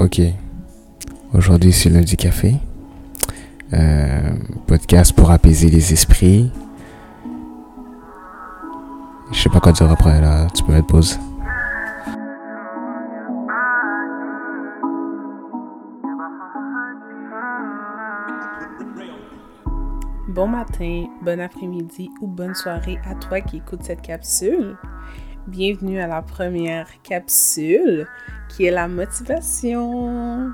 [0.00, 0.18] Ok.
[1.34, 2.54] Aujourd'hui, c'est lundi café.
[3.74, 4.30] Euh,
[4.66, 6.50] podcast pour apaiser les esprits.
[9.30, 10.46] Je sais pas quoi dire après là.
[10.54, 11.18] Tu peux mettre pause.
[20.28, 24.78] Bon matin, bon après-midi ou bonne soirée à toi qui écoute cette capsule.
[25.46, 28.06] Bienvenue à la première capsule
[28.48, 30.52] qui est la motivation.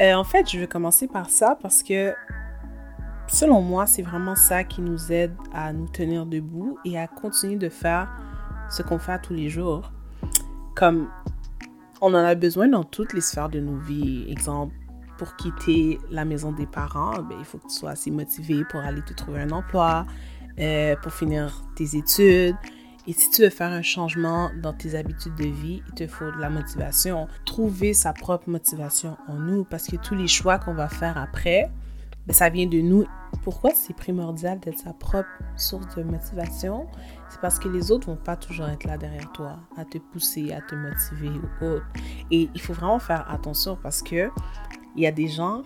[0.00, 2.14] Euh, en fait, je vais commencer par ça parce que
[3.26, 7.56] selon moi, c'est vraiment ça qui nous aide à nous tenir debout et à continuer
[7.56, 8.08] de faire
[8.70, 9.90] ce qu'on fait tous les jours.
[10.76, 11.08] Comme
[12.00, 14.24] on en a besoin dans toutes les sphères de nos vies.
[14.30, 14.74] Exemple,
[15.18, 18.80] pour quitter la maison des parents, ben, il faut que tu sois assez motivé pour
[18.80, 20.06] aller te trouver un emploi,
[20.60, 22.56] euh, pour finir tes études.
[23.10, 26.30] Et si tu veux faire un changement dans tes habitudes de vie, il te faut
[26.30, 27.26] de la motivation.
[27.44, 31.72] Trouver sa propre motivation en nous parce que tous les choix qu'on va faire après,
[32.28, 33.04] ben, ça vient de nous.
[33.42, 36.86] Pourquoi c'est primordial d'être sa propre source de motivation?
[37.30, 40.52] C'est parce que les autres vont pas toujours être là derrière toi, à te pousser,
[40.52, 41.86] à te motiver ou autre.
[42.30, 44.30] Et il faut vraiment faire attention parce que
[44.94, 45.64] il y a des gens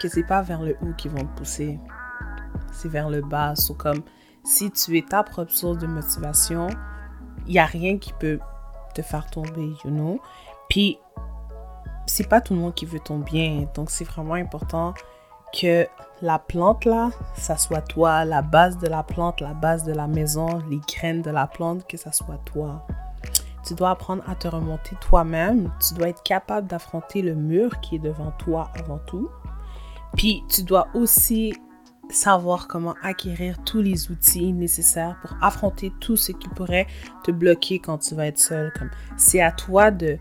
[0.00, 1.78] que c'est pas vers le haut qui vont te pousser,
[2.72, 3.54] c'est vers le bas.
[3.54, 4.02] So, comme
[4.44, 6.68] si tu es ta propre source de motivation,
[7.46, 8.38] il n'y a rien qui peut
[8.94, 10.20] te faire tomber, you know.
[10.68, 10.98] Puis,
[12.06, 13.66] c'est pas tout le monde qui veut ton bien.
[13.74, 14.94] Donc, c'est vraiment important
[15.52, 15.86] que
[16.22, 20.06] la plante là, ça soit toi, la base de la plante, la base de la
[20.06, 22.86] maison, les graines de la plante, que ça soit toi.
[23.66, 25.70] Tu dois apprendre à te remonter toi-même.
[25.86, 29.28] Tu dois être capable d'affronter le mur qui est devant toi avant tout.
[30.16, 31.54] Puis tu dois aussi
[32.10, 36.86] savoir comment acquérir tous les outils nécessaires pour affronter tout ce qui pourrait
[37.24, 38.72] te bloquer quand tu vas être seul.
[39.16, 40.18] C'est à toi de,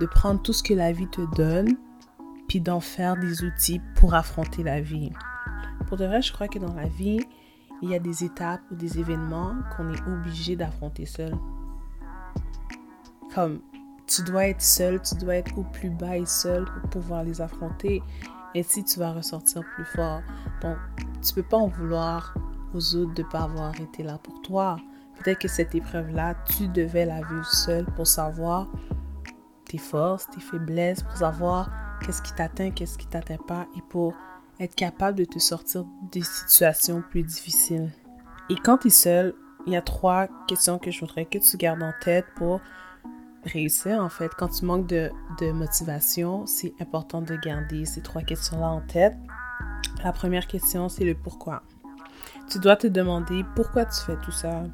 [0.00, 1.76] de prendre tout ce que la vie te donne,
[2.48, 5.10] puis d'en faire des outils pour affronter la vie.
[5.86, 7.20] Pour de vrai, je crois que dans la vie,
[7.82, 11.34] il y a des étapes ou des événements qu'on est obligé d'affronter seul.
[13.34, 13.60] Comme
[14.06, 17.40] tu dois être seul, tu dois être au plus bas et seul pour pouvoir les
[17.40, 18.02] affronter.
[18.54, 20.20] Ainsi, tu vas ressortir plus fort.
[20.60, 20.76] Donc,
[21.22, 22.34] tu peux pas en vouloir
[22.74, 24.76] aux autres de pas avoir été là pour toi.
[25.18, 28.68] Peut-être que cette épreuve-là, tu devais la vivre seul pour savoir
[29.66, 31.70] tes forces, tes faiblesses, pour savoir
[32.04, 34.14] qu'est-ce qui t'atteint, qu'est-ce qui t'atteint pas, et pour
[34.60, 37.90] être capable de te sortir des situations plus difficiles.
[38.50, 39.34] Et quand tu es seul,
[39.66, 42.60] il y a trois questions que je voudrais que tu gardes en tête pour
[43.44, 45.10] réussir, en fait, quand tu manques de,
[45.52, 49.16] motivation, c'est important de garder ces trois questions-là en tête.
[50.04, 51.62] La première question, c'est le pourquoi.
[52.50, 54.64] Tu dois te demander pourquoi tu fais tout ça.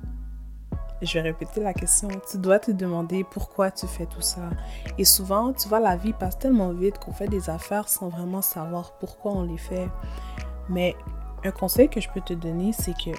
[1.03, 2.09] Je vais répéter la question.
[2.31, 4.51] Tu dois te demander pourquoi tu fais tout ça.
[4.97, 8.43] Et souvent, tu vois, la vie passe tellement vite qu'on fait des affaires sans vraiment
[8.43, 9.89] savoir pourquoi on les fait.
[10.71, 10.97] Mais
[11.45, 13.11] un conseil que je peux te donner, c'est que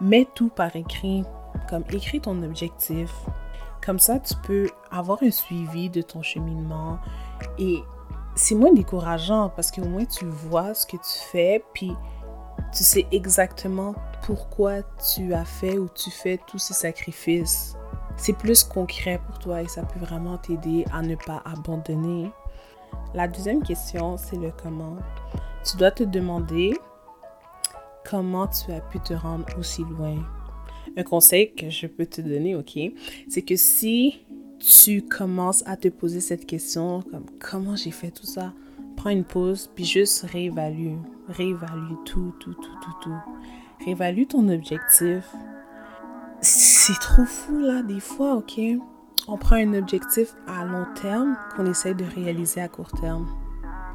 [0.00, 1.24] mets tout par écrit.
[1.68, 3.12] Comme écris ton objectif,
[3.84, 6.98] comme ça, tu peux avoir un suivi de ton cheminement
[7.58, 7.82] et
[8.38, 11.92] c'est moins décourageant parce qu'au moins tu vois ce que tu fais, puis
[12.72, 14.82] tu sais exactement pourquoi
[15.12, 17.76] tu as fait ou tu fais tous ces sacrifices.
[18.16, 22.30] C'est plus concret pour toi et ça peut vraiment t'aider à ne pas abandonner.
[23.12, 24.96] La deuxième question, c'est le comment.
[25.68, 26.74] Tu dois te demander
[28.08, 30.16] comment tu as pu te rendre aussi loin
[30.96, 32.78] un conseil que je peux te donner, ok,
[33.28, 34.20] c'est que si
[34.58, 38.52] tu commences à te poser cette question, comme comment j'ai fait tout ça,
[38.96, 40.96] prends une pause, puis juste réévalue,
[41.28, 43.14] réévalue tout, tout, tout, tout, tout.
[43.84, 45.24] Réévalue ton objectif.
[46.40, 48.60] C'est trop fou là, des fois, ok?
[49.28, 53.26] On prend un objectif à long terme qu'on essaye de réaliser à court terme.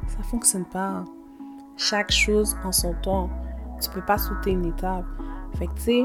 [0.06, 1.04] Ça fonctionne pas.
[1.76, 3.30] Chaque chose en son temps.
[3.82, 5.06] Tu peux pas sauter une étape.
[5.58, 6.04] Fait que tu sais,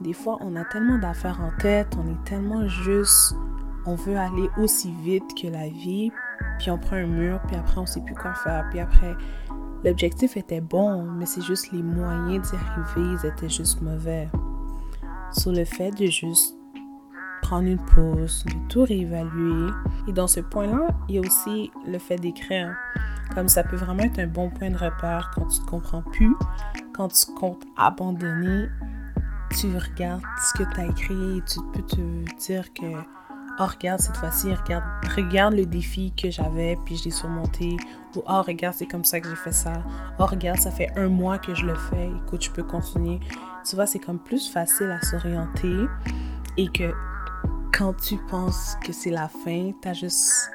[0.00, 3.34] des fois, on a tellement d'affaires en tête, on est tellement juste,
[3.86, 6.10] on veut aller aussi vite que la vie,
[6.58, 9.14] puis on prend un mur, puis après on sait plus quoi faire, puis après
[9.84, 14.28] l'objectif était bon, mais c'est juste les moyens d'y arriver, ils étaient juste mauvais.
[15.32, 16.56] Sur le fait de juste
[17.40, 19.72] prendre une pause, de tout réévaluer.
[20.06, 22.76] Et dans ce point-là, il y a aussi le fait d'écrire.
[23.34, 26.36] Comme ça peut vraiment être un bon point de repère quand tu ne comprends plus,
[26.92, 28.68] quand tu comptes abandonner
[29.52, 32.86] tu regardes ce que tu as écrit et tu peux te dire que
[33.58, 34.84] oh regarde cette fois-ci, regarde,
[35.16, 37.76] regarde le défi que j'avais puis je l'ai surmonté
[38.16, 39.82] ou oh regarde c'est comme ça que j'ai fait ça,
[40.18, 43.20] oh regarde ça fait un mois que je le fais, écoute je peux continuer.
[43.68, 45.86] Tu vois c'est comme plus facile à s'orienter
[46.56, 46.92] et que
[47.76, 50.50] quand tu penses que c'est la fin, tu as juste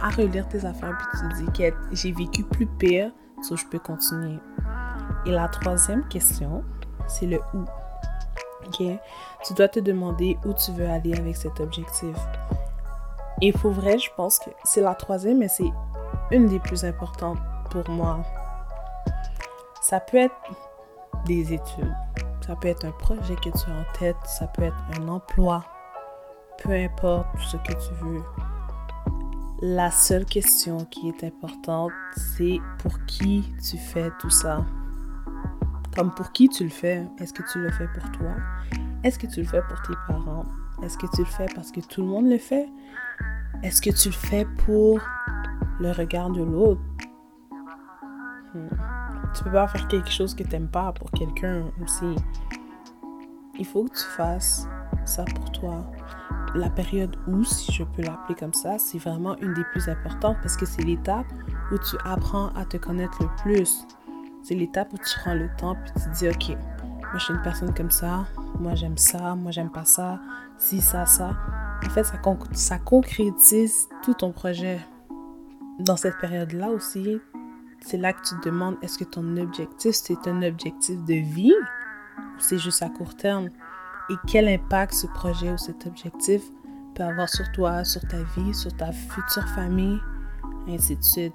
[0.00, 3.10] à relire tes affaires puis tu te dis que j'ai vécu plus pire,
[3.42, 4.38] so je peux continuer.
[5.26, 6.62] Et la troisième question,
[7.06, 7.64] c'est le où?
[8.66, 8.82] Ok?
[9.44, 12.16] Tu dois te demander où tu veux aller avec cet objectif.
[13.42, 15.72] Et pour vrai, je pense que c'est la troisième, mais c'est
[16.30, 17.38] une des plus importantes
[17.70, 18.20] pour moi.
[19.82, 20.34] Ça peut être
[21.26, 21.94] des études,
[22.46, 25.64] ça peut être un projet que tu as en tête, ça peut être un emploi,
[26.62, 28.22] peu importe ce que tu veux.
[29.60, 34.64] La seule question qui est importante, c'est pour qui tu fais tout ça.
[35.94, 37.06] Comme pour qui tu le fais.
[37.18, 38.32] Est-ce que tu le fais pour toi?
[39.04, 40.44] Est-ce que tu le fais pour tes parents?
[40.82, 42.68] Est-ce que tu le fais parce que tout le monde le fait?
[43.62, 44.98] Est-ce que tu le fais pour
[45.80, 46.80] le regard de l'autre?
[48.54, 48.68] Hmm.
[49.34, 52.16] Tu peux pas faire quelque chose que tu n'aimes pas pour quelqu'un aussi.
[53.58, 54.66] Il faut que tu fasses
[55.04, 55.90] ça pour toi.
[56.54, 60.36] La période où, si je peux l'appeler comme ça, c'est vraiment une des plus importantes
[60.42, 61.26] parce que c'est l'étape
[61.72, 63.86] où tu apprends à te connaître le plus.
[64.44, 66.58] C'est l'étape où tu prends le temps puis tu te dis, OK,
[67.00, 68.26] moi je suis une personne comme ça,
[68.60, 70.20] moi j'aime ça, moi j'aime pas ça,
[70.58, 71.34] si, ça, ça.
[71.82, 72.20] En fait, ça,
[72.52, 74.80] ça concrétise tout ton projet.
[75.80, 77.18] Dans cette période-là aussi,
[77.80, 81.54] c'est là que tu te demandes, est-ce que ton objectif, c'est un objectif de vie
[82.18, 83.48] ou c'est juste à court terme?
[84.10, 86.42] Et quel impact ce projet ou cet objectif
[86.94, 89.98] peut avoir sur toi, sur ta vie, sur ta future famille,
[90.68, 91.34] ainsi de suite.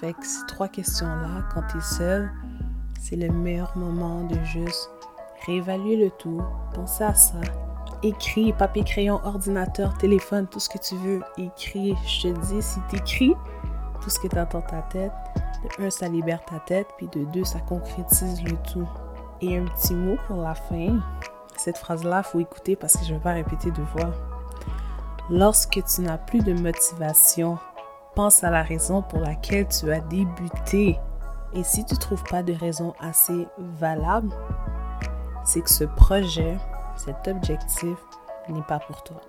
[0.00, 2.30] Fait que ces trois questions-là, quand tu es seul,
[3.00, 4.90] c'est le meilleur moment de juste
[5.46, 6.42] réévaluer le tout,
[6.74, 7.40] penser à ça.
[8.02, 11.22] Écris, papier, crayon, ordinateur, téléphone, tout ce que tu veux.
[11.38, 11.94] Écris.
[12.06, 13.34] Je te dis, si tu écris
[14.00, 15.12] tout ce que tu as dans ta tête,
[15.78, 18.88] de un, ça libère ta tête, puis de deux, ça concrétise le tout.
[19.40, 20.98] Et un petit mot pour la fin.
[21.56, 24.12] Cette phrase-là, faut écouter parce que je ne vais pas répéter deux fois.
[25.30, 27.58] Lorsque tu n'as plus de motivation
[28.16, 30.98] pense à la raison pour laquelle tu as débuté.
[31.54, 34.30] Et si tu ne trouves pas de raison assez valable,
[35.44, 36.56] c'est que ce projet,
[36.96, 37.96] cet objectif
[38.48, 39.20] n'est pas pour toi.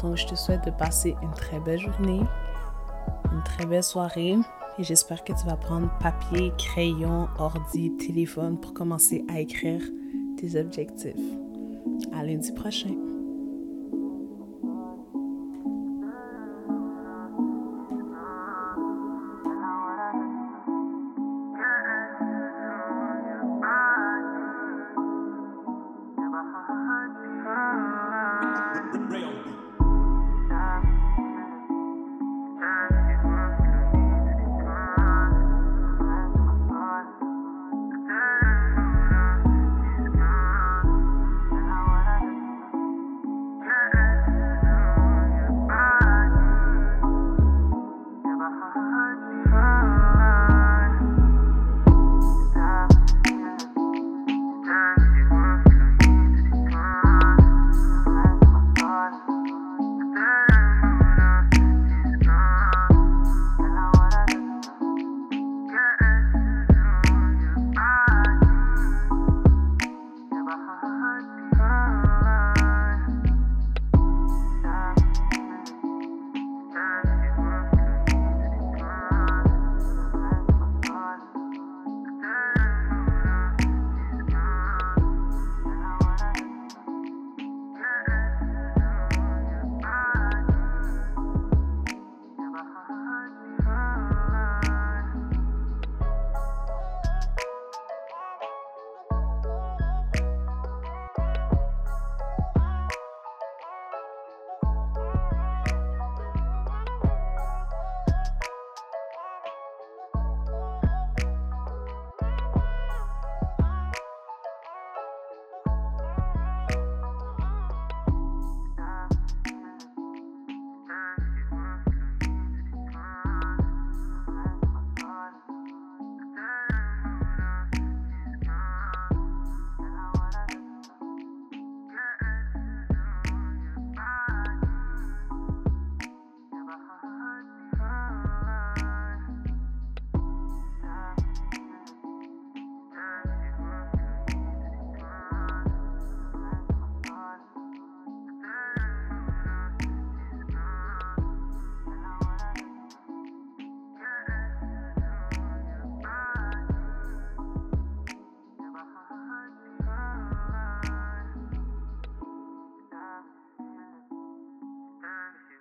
[0.00, 2.22] Donc, je te souhaite de passer une très belle journée,
[3.32, 4.36] une très belle soirée.
[4.78, 9.82] Et j'espère que tu vas prendre papier, crayon, ordi, téléphone pour commencer à écrire
[10.38, 11.16] tes objectifs.
[12.14, 13.15] À lundi prochain.